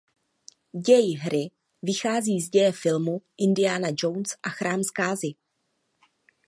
[0.85, 1.51] Děj hry
[1.81, 5.31] vychází z děje filmu Indiana Jones a chrám zkázy.